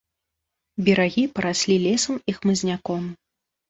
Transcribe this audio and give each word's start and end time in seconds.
Берагі 0.87 1.23
параслі 1.37 1.79
лесам 1.87 2.15
і 2.29 2.39
хмызняком. 2.43 3.03